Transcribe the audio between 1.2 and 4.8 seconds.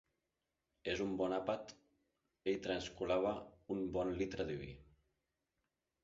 àpat, ell trascolava un bon litre de vi.